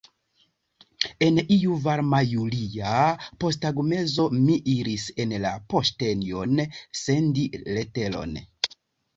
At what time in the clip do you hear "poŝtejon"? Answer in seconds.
5.75-6.67